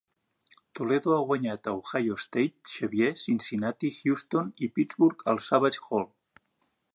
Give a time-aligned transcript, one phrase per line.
[0.77, 6.11] Toledo ha guanyat a Ohio State, Xavier, Cincinnati, Houston i Pittsburgh al Savage Hall.